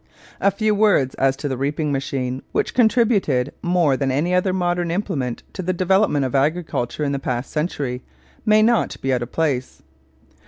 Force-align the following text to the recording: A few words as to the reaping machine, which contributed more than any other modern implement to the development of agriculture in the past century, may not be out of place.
A 0.39 0.49
few 0.49 0.73
words 0.73 1.13
as 1.19 1.37
to 1.37 1.47
the 1.47 1.57
reaping 1.59 1.91
machine, 1.91 2.41
which 2.53 2.73
contributed 2.73 3.53
more 3.61 3.95
than 3.95 4.09
any 4.11 4.33
other 4.33 4.51
modern 4.51 4.89
implement 4.89 5.43
to 5.53 5.61
the 5.61 5.73
development 5.73 6.25
of 6.25 6.33
agriculture 6.33 7.03
in 7.03 7.11
the 7.11 7.19
past 7.19 7.51
century, 7.51 8.01
may 8.43 8.63
not 8.63 8.99
be 9.03 9.13
out 9.13 9.21
of 9.21 9.31
place. 9.31 9.83